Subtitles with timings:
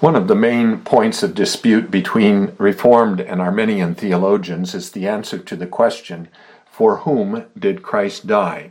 [0.00, 5.40] One of the main points of dispute between Reformed and Arminian theologians is the answer
[5.40, 6.28] to the question,
[6.70, 8.70] For whom did Christ die?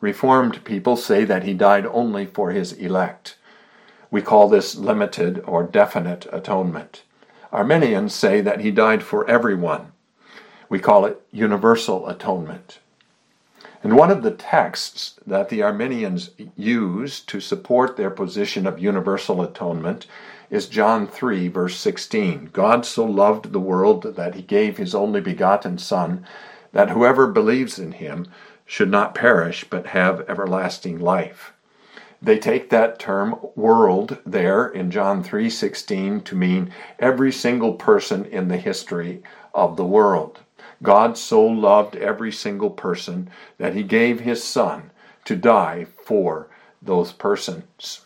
[0.00, 3.36] Reformed people say that he died only for his elect.
[4.10, 7.04] We call this limited or definite atonement.
[7.52, 9.92] Arminians say that he died for everyone.
[10.68, 12.80] We call it universal atonement.
[13.84, 19.40] And one of the texts that the Arminians use to support their position of universal
[19.40, 20.06] atonement
[20.54, 22.50] is John 3, verse 16.
[22.52, 26.24] God so loved the world that he gave his only begotten Son,
[26.70, 28.28] that whoever believes in him
[28.64, 31.52] should not perish but have everlasting life.
[32.22, 38.46] They take that term world there in John 3:16 to mean every single person in
[38.46, 40.38] the history of the world.
[40.84, 43.28] God so loved every single person
[43.58, 44.92] that he gave his son
[45.24, 46.46] to die for
[46.80, 48.03] those persons.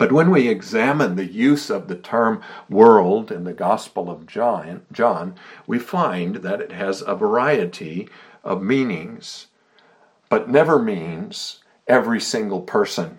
[0.00, 5.34] But when we examine the use of the term world in the Gospel of John,
[5.66, 8.08] we find that it has a variety
[8.42, 9.48] of meanings,
[10.30, 13.18] but never means every single person.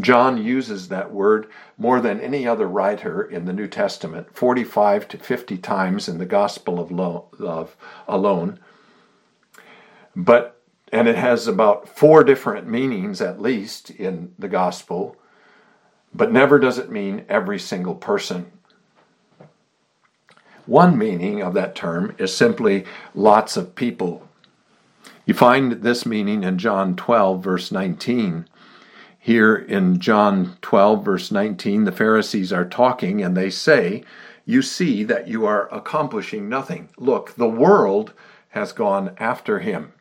[0.00, 1.46] John uses that word
[1.76, 6.24] more than any other writer in the New Testament, 45 to 50 times in the
[6.24, 7.76] Gospel of, Love
[8.08, 8.58] alone.
[10.16, 10.58] But
[10.90, 15.14] and it has about four different meanings at least in the Gospel
[16.14, 18.50] but never does it mean every single person.
[20.66, 24.28] One meaning of that term is simply lots of people.
[25.24, 28.46] You find this meaning in John 12, verse 19.
[29.18, 34.04] Here in John 12, verse 19, the Pharisees are talking and they say,
[34.44, 36.88] You see that you are accomplishing nothing.
[36.96, 38.12] Look, the world
[38.50, 39.92] has gone after him.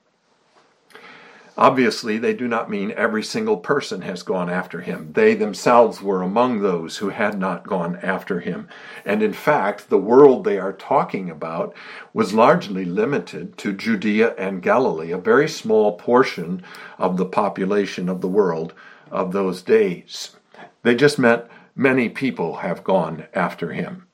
[1.60, 5.12] Obviously, they do not mean every single person has gone after him.
[5.14, 8.70] They themselves were among those who had not gone after him.
[9.04, 11.76] And in fact, the world they are talking about
[12.14, 16.62] was largely limited to Judea and Galilee, a very small portion
[17.00, 18.76] of the population of the world
[19.10, 20.36] of those days.
[20.84, 24.06] They just meant many people have gone after him.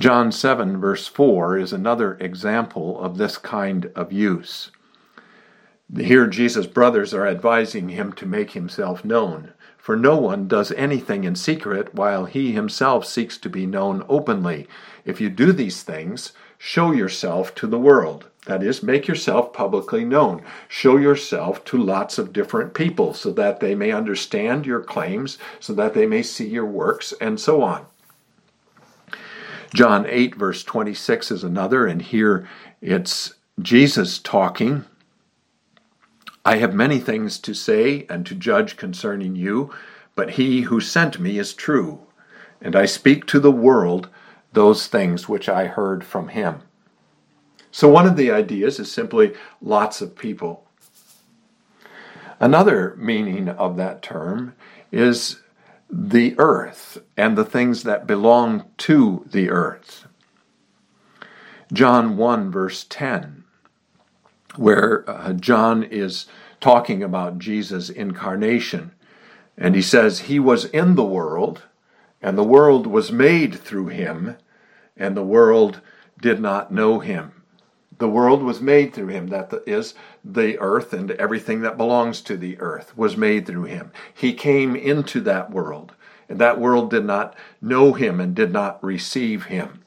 [0.00, 4.70] John 7, verse 4, is another example of this kind of use.
[5.96, 11.24] Here, Jesus' brothers are advising him to make himself known, for no one does anything
[11.24, 14.68] in secret while he himself seeks to be known openly.
[15.06, 18.26] If you do these things, show yourself to the world.
[18.44, 20.42] That is, make yourself publicly known.
[20.68, 25.72] Show yourself to lots of different people so that they may understand your claims, so
[25.72, 27.86] that they may see your works, and so on.
[29.74, 32.46] John 8, verse 26 is another, and here
[32.82, 34.84] it's Jesus talking
[36.48, 39.70] I have many things to say and to judge concerning you,
[40.14, 42.06] but he who sent me is true,
[42.62, 44.08] and I speak to the world
[44.54, 46.62] those things which I heard from him.
[47.70, 50.64] So, one of the ideas is simply lots of people.
[52.40, 54.54] Another meaning of that term
[54.90, 55.42] is
[55.90, 60.06] the earth and the things that belong to the earth.
[61.74, 63.37] John 1, verse 10
[64.58, 66.26] where uh, John is
[66.60, 68.92] talking about Jesus' incarnation.
[69.56, 71.62] And he says, He was in the world,
[72.20, 74.36] and the world was made through him,
[74.96, 75.80] and the world
[76.20, 77.32] did not know him.
[77.98, 82.36] The world was made through him, that is, the earth and everything that belongs to
[82.36, 83.90] the earth was made through him.
[84.14, 85.94] He came into that world,
[86.28, 89.82] and that world did not know him and did not receive him.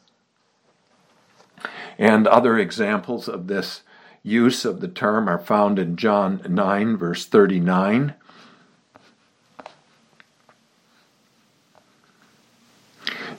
[1.98, 3.84] And other examples of this
[4.24, 8.14] use of the term are found in John 9, verse 39.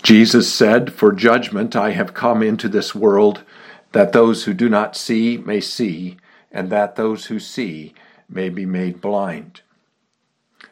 [0.02, 3.44] Jesus said, For judgment I have come into this world,
[3.92, 6.16] that those who do not see may see,
[6.50, 7.94] and that those who see
[8.28, 9.60] may be made blind.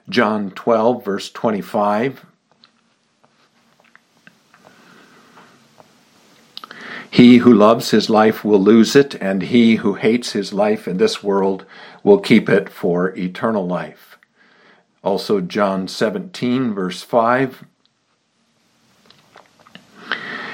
[0.08, 2.26] John 12, verse 25.
[7.10, 10.98] He who loves his life will lose it, and he who hates his life in
[10.98, 11.66] this world
[12.04, 14.16] will keep it for eternal life.
[15.02, 17.64] Also, John 17, verse 5.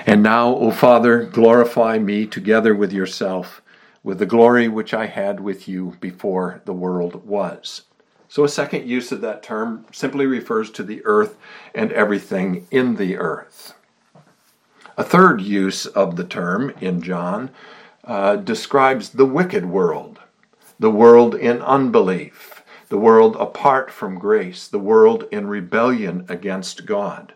[0.07, 3.61] And now, O Father, glorify me together with yourself,
[4.03, 7.83] with the glory which I had with you before the world was.
[8.29, 11.37] So, a second use of that term simply refers to the earth
[11.75, 13.76] and everything in the earth.
[14.97, 17.51] A third use of the term in John
[18.05, 20.21] uh, describes the wicked world,
[20.79, 27.35] the world in unbelief, the world apart from grace, the world in rebellion against God.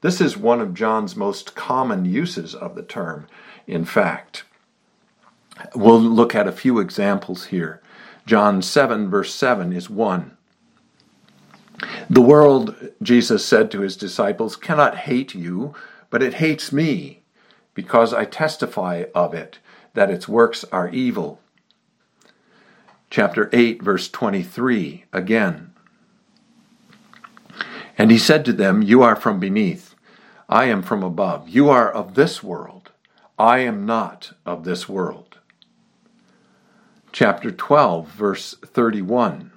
[0.00, 3.26] This is one of John's most common uses of the term,
[3.66, 4.44] in fact.
[5.74, 7.80] We'll look at a few examples here.
[8.26, 10.36] John 7, verse 7 is one.
[12.08, 15.74] The world, Jesus said to his disciples, cannot hate you,
[16.10, 17.22] but it hates me,
[17.72, 19.58] because I testify of it,
[19.94, 21.40] that its works are evil.
[23.08, 25.72] Chapter 8, verse 23, again.
[27.96, 29.94] And he said to them, You are from beneath,
[30.48, 31.48] I am from above.
[31.48, 32.90] You are of this world,
[33.38, 35.38] I am not of this world.
[37.12, 39.49] Chapter 12, verse 31.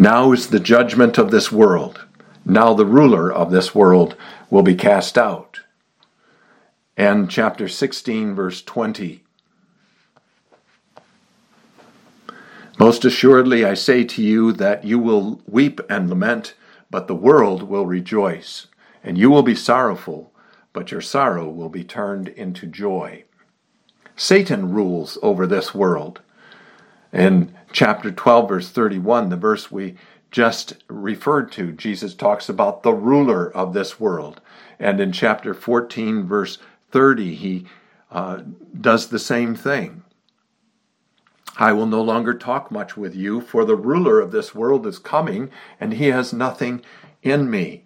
[0.00, 2.06] Now is the judgment of this world.
[2.46, 4.16] Now the ruler of this world
[4.48, 5.60] will be cast out.
[6.96, 9.22] And chapter 16, verse 20.
[12.78, 16.54] Most assuredly, I say to you that you will weep and lament,
[16.90, 18.68] but the world will rejoice,
[19.04, 20.32] and you will be sorrowful,
[20.72, 23.24] but your sorrow will be turned into joy.
[24.16, 26.22] Satan rules over this world.
[27.12, 29.96] In chapter 12, verse 31, the verse we
[30.30, 34.40] just referred to, Jesus talks about the ruler of this world.
[34.78, 36.58] And in chapter 14, verse
[36.90, 37.66] 30, he
[38.10, 38.42] uh,
[38.80, 40.02] does the same thing.
[41.56, 44.98] I will no longer talk much with you, for the ruler of this world is
[44.98, 45.50] coming,
[45.80, 46.82] and he has nothing
[47.22, 47.82] in me.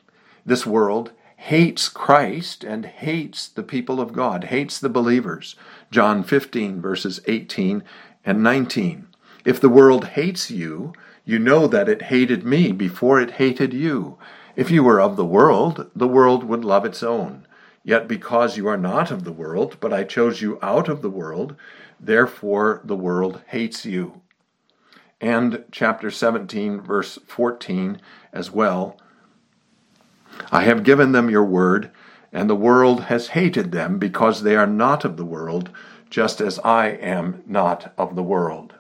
[0.47, 5.57] This world hates Christ and hates the people of God, hates the believers.
[5.91, 7.83] John 15, verses 18
[8.25, 9.09] and 19.
[9.45, 10.95] If the world hates you,
[11.25, 14.19] you know that it hated me before it hated you.
[14.57, 17.47] If you were of the world, the world would love its own.
[17.83, 21.11] Yet because you are not of the world, but I chose you out of the
[21.11, 21.57] world,
[22.01, 24.23] therefore the world hates you.
[25.21, 28.01] And chapter 17, verse 14
[28.33, 28.99] as well.
[30.51, 31.91] I have given them your word,
[32.33, 35.71] and the world has hated them because they are not of the world,
[36.09, 38.75] just as I am not of the world.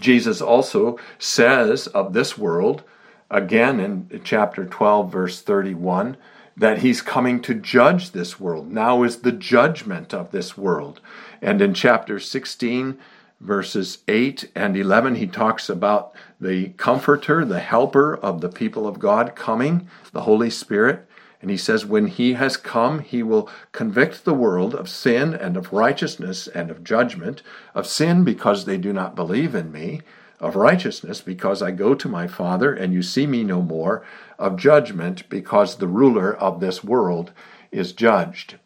[0.00, 2.82] Jesus also says of this world,
[3.30, 6.16] again in chapter 12, verse 31,
[6.56, 8.70] that he's coming to judge this world.
[8.70, 11.00] Now is the judgment of this world.
[11.40, 12.98] And in chapter 16,
[13.40, 18.98] verses 8 and 11, he talks about the comforter, the helper of the people of
[18.98, 21.07] God coming, the Holy Spirit.
[21.40, 25.56] And he says, When he has come, he will convict the world of sin and
[25.56, 27.42] of righteousness and of judgment,
[27.74, 30.00] of sin because they do not believe in me,
[30.40, 34.04] of righteousness because I go to my Father and you see me no more,
[34.38, 37.32] of judgment because the ruler of this world
[37.70, 38.56] is judged.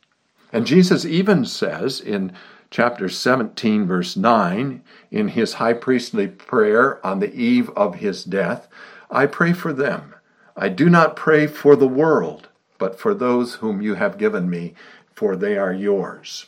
[0.53, 2.33] And Jesus even says in
[2.71, 8.67] chapter 17, verse 9, in his high priestly prayer on the eve of his death,
[9.11, 10.15] I pray for them.
[10.57, 12.49] I do not pray for the world
[12.83, 14.75] but for those whom you have given me,
[15.15, 16.47] for they are yours.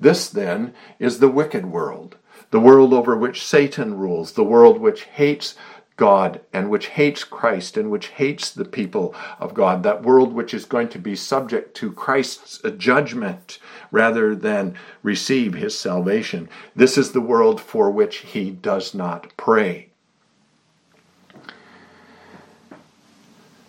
[0.00, 2.16] This, then, is the wicked world,
[2.50, 5.56] the world over which Satan rules, the world which hates
[5.98, 10.54] God and which hates Christ and which hates the people of God, that world which
[10.54, 13.58] is going to be subject to Christ's judgment
[13.90, 16.48] rather than receive his salvation.
[16.74, 19.90] This is the world for which he does not pray.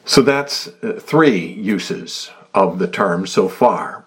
[0.08, 4.06] So that's uh, three uses of the term so far.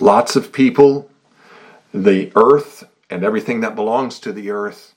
[0.00, 1.10] Lots of people,
[1.92, 4.94] the earth and everything that belongs to the earth,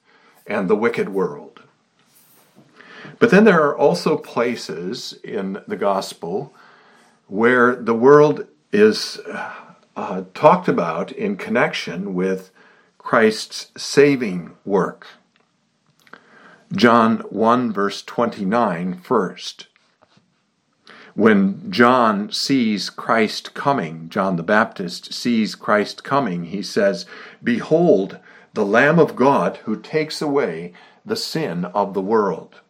[0.48, 1.63] and the wicked world.
[3.20, 6.53] But then there are also places in the gospel
[7.27, 9.20] where the world is
[9.96, 12.51] uh, talked about in connection with
[12.98, 15.08] Christ's saving work.
[16.74, 19.68] John 1, verse 29 first
[21.15, 27.05] when John sees Christ coming, John the Baptist sees Christ coming, he says,
[27.43, 28.17] Behold,
[28.53, 30.74] the Lamb of God who takes away
[31.05, 32.62] the sin of the world.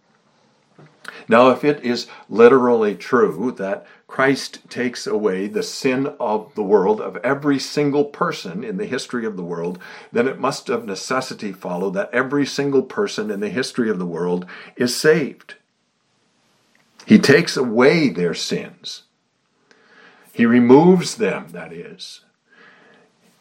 [1.27, 7.01] Now, if it is literally true that Christ takes away the sin of the world,
[7.01, 9.79] of every single person in the history of the world,
[10.11, 14.05] then it must of necessity follow that every single person in the history of the
[14.05, 14.45] world
[14.75, 15.55] is saved.
[17.05, 19.03] He takes away their sins.
[20.31, 22.21] He removes them, that is.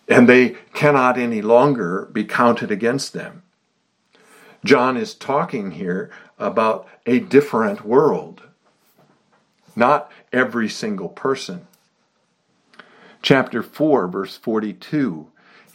[0.08, 3.42] And they cannot any longer be counted against them.
[4.64, 8.42] John is talking here about a different world,
[9.74, 11.66] not every single person.
[13.22, 15.28] Chapter 4, verse 42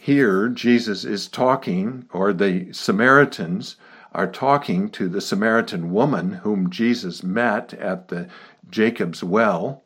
[0.08, 3.76] here Jesus is talking, or the Samaritans
[4.12, 8.28] are talking to the Samaritan woman whom Jesus met at the
[8.70, 9.82] Jacob's well.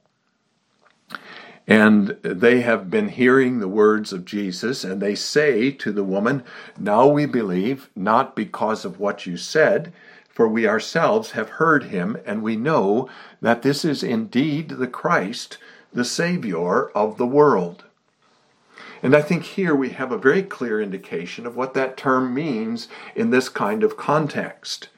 [1.67, 6.43] And they have been hearing the words of Jesus, and they say to the woman,
[6.79, 9.93] Now we believe, not because of what you said,
[10.29, 13.09] for we ourselves have heard him, and we know
[13.41, 15.59] that this is indeed the Christ,
[15.93, 17.85] the Savior of the world.
[19.03, 22.87] And I think here we have a very clear indication of what that term means
[23.17, 24.89] in this kind of context.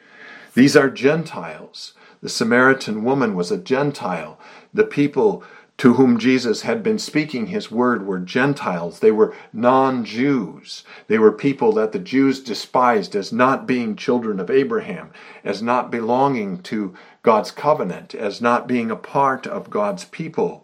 [0.54, 1.94] These are Gentiles.
[2.20, 4.38] The Samaritan woman was a Gentile.
[4.72, 5.42] The people
[5.76, 9.00] to whom Jesus had been speaking his word were Gentiles.
[9.00, 10.84] They were non Jews.
[11.08, 15.10] They were people that the Jews despised as not being children of Abraham,
[15.42, 20.63] as not belonging to God's covenant, as not being a part of God's people.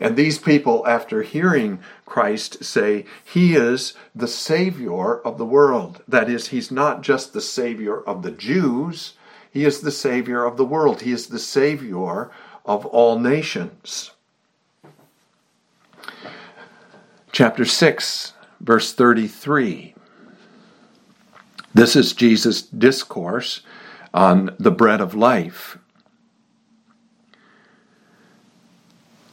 [0.00, 6.02] And these people, after hearing Christ say, He is the Savior of the world.
[6.08, 9.14] That is, He's not just the Savior of the Jews,
[9.50, 11.02] He is the Savior of the world.
[11.02, 12.30] He is the Savior
[12.64, 14.10] of all nations.
[17.34, 19.96] chapter 6, verse 33.
[21.74, 23.62] This is Jesus' discourse
[24.14, 25.76] on the bread of life.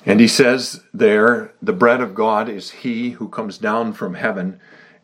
[0.05, 4.59] And he says there, the bread of God is he who comes down from heaven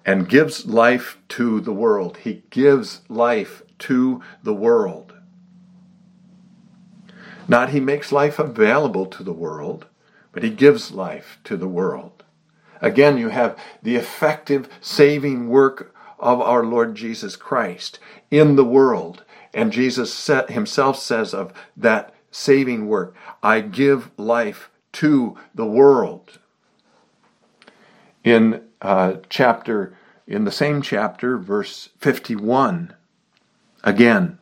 [0.06, 2.18] and gives life to the world.
[2.18, 5.14] He gives life to the world.
[7.48, 9.86] Not he makes life available to the world,
[10.32, 12.24] but he gives life to the world.
[12.82, 18.00] Again, you have the effective saving work of our Lord Jesus Christ
[18.32, 19.24] in the world.
[19.54, 26.40] And Jesus himself says of that saving work, I give life to the world.
[28.24, 32.96] In uh, chapter, in the same chapter, verse 51,
[33.84, 34.40] again,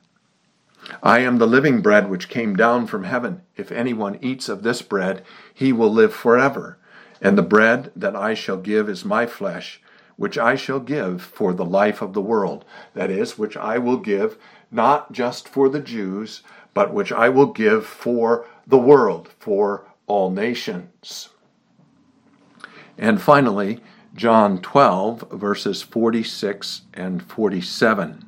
[1.03, 3.41] I am the living bread which came down from heaven.
[3.57, 6.77] If anyone eats of this bread, he will live forever.
[7.21, 9.81] And the bread that I shall give is my flesh,
[10.15, 12.63] which I shall give for the life of the world.
[12.93, 14.37] That is, which I will give
[14.71, 16.43] not just for the Jews,
[16.73, 21.29] but which I will give for the world, for all nations.
[22.97, 23.79] And finally,
[24.13, 28.25] John 12, verses 46 and 47.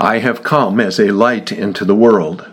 [0.00, 2.48] I have come as a light into the world,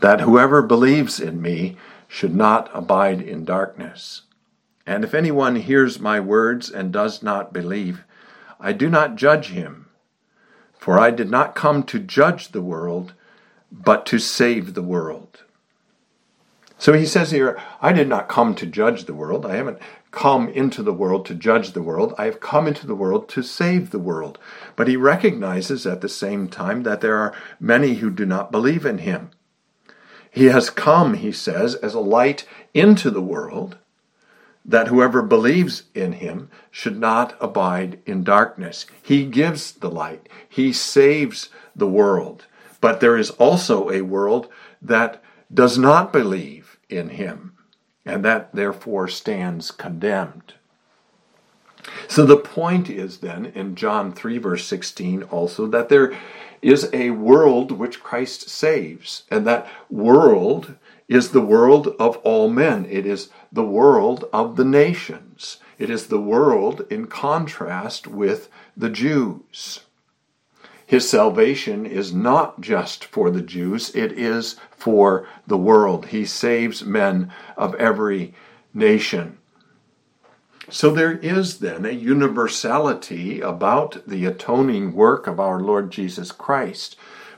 [0.00, 1.76] that whoever believes in me
[2.06, 4.22] should not abide in darkness.
[4.86, 8.04] And if anyone hears my words and does not believe,
[8.60, 9.85] I do not judge him.
[10.78, 13.14] For I did not come to judge the world,
[13.70, 15.42] but to save the world.
[16.78, 19.46] So he says here, I did not come to judge the world.
[19.46, 19.78] I haven't
[20.10, 22.14] come into the world to judge the world.
[22.18, 24.38] I have come into the world to save the world.
[24.76, 28.84] But he recognizes at the same time that there are many who do not believe
[28.84, 29.30] in him.
[30.30, 33.78] He has come, he says, as a light into the world,
[34.68, 38.84] that whoever believes in him should not abide in darkness.
[39.02, 42.46] He gives the light, he saves the world.
[42.80, 44.48] But there is also a world
[44.82, 47.56] that does not believe in him
[48.04, 50.54] and that therefore stands condemned.
[52.08, 56.16] So the point is then in John 3, verse 16, also that there
[56.62, 60.76] is a world which Christ saves, and that world
[61.08, 62.86] is the world of all men.
[62.88, 65.58] It is the world of the nations.
[65.78, 69.80] It is the world in contrast with the Jews.
[70.86, 76.06] His salvation is not just for the Jews, it is for the world.
[76.06, 78.34] He saves men of every
[78.72, 79.38] nation.
[80.68, 86.96] So there is then a universality about the atoning work of our Lord Jesus Christ,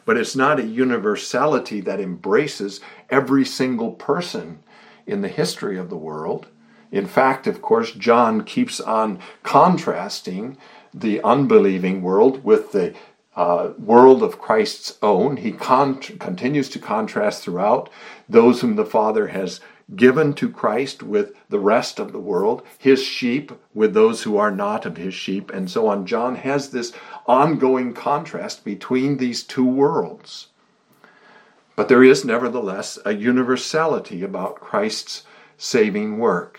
[0.09, 4.59] but it's not a universality that embraces every single person
[5.07, 6.47] in the history of the world.
[6.91, 10.57] In fact, of course, John keeps on contrasting
[10.95, 12.95] the unbelieving world with the
[13.37, 15.37] uh, world of Christ's own.
[15.37, 17.91] He con- continues to contrast throughout
[18.31, 19.61] those whom the Father has
[19.95, 24.51] given to Christ with the rest of the world, his sheep with those who are
[24.51, 26.07] not of his sheep, and so on.
[26.07, 26.93] John has this
[27.27, 30.49] ongoing contrast between these two worlds.
[31.77, 35.23] But there is nevertheless a universality about Christ's
[35.57, 36.59] saving work.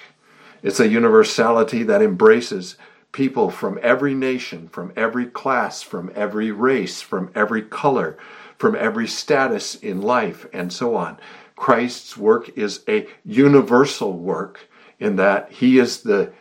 [0.63, 2.77] It's a universality that embraces
[3.11, 8.17] people from every nation, from every class, from every race, from every color,
[8.57, 11.17] from every status in life, and so on.
[11.59, 16.31] Christ's work is a universal work in that he is the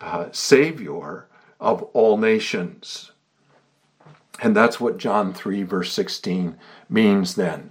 [0.00, 1.28] uh, Savior
[1.60, 3.12] of all nations.
[4.42, 6.58] And that's what John 3, verse 16
[6.88, 7.70] means then.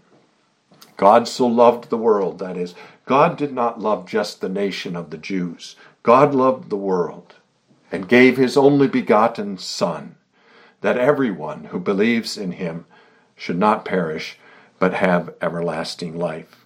[0.96, 2.74] God so loved the world, that is,
[3.06, 5.76] God did not love just the nation of the Jews.
[6.02, 7.36] God loved the world
[7.92, 10.16] and gave his only begotten Son,
[10.80, 12.86] that everyone who believes in him
[13.36, 14.40] should not perish,
[14.80, 16.65] but have everlasting life.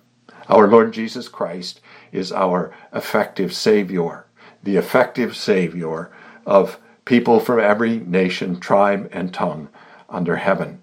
[0.49, 1.79] Our Lord Jesus Christ
[2.11, 4.25] is our effective Savior,
[4.63, 6.11] the effective Savior
[6.45, 9.69] of people from every nation, tribe, and tongue
[10.09, 10.81] under heaven.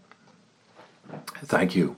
[1.45, 1.97] Thank you.